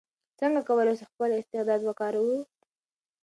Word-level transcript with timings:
څنګه 0.39 0.59
کولای 0.67 0.95
سو 0.99 1.05
خپل 1.11 1.29
استعداد 1.35 1.81
وکاروو؟ 1.83 2.37